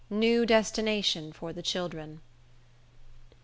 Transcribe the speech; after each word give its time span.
New 0.09 0.47
Destination 0.47 1.31
For 1.31 1.53
The 1.53 1.61
Children. 1.61 2.21